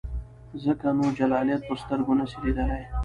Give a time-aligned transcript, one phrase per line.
[0.63, 2.83] ځکه نو جلالیت په سترګو نسې لیدلای.